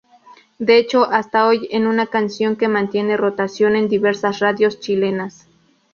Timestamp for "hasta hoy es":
1.11-1.79